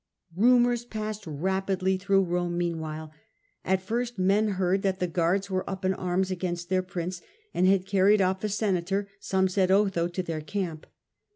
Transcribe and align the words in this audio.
Rumours 0.35 0.83
passed 0.83 1.27
rapidly 1.27 1.95
through 1.95 2.23
Rome 2.23 2.57
meanwhile. 2.57 3.11
At 3.63 3.83
first 3.83 4.17
men 4.17 4.47
heard 4.57 4.81
that 4.81 4.97
the 4.99 5.05
guards 5.05 5.51
were 5.51 5.69
up 5.69 5.85
in 5.85 5.93
anns 5.93 6.31
against 6.31 6.69
their 6.69 6.81
prince 6.81 7.21
and 7.53 7.67
had 7.67 7.85
carried 7.85 8.19
off 8.19 8.43
a 8.43 8.49
senator, 8.49 9.07
some 9.19 9.47
said 9.47 9.69
Otho, 9.69 10.07
to 10.07 10.23
their 10.23 10.41
camp. 10.41 10.87